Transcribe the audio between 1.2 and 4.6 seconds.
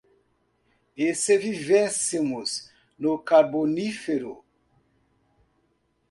vivêssemos no carbonífero?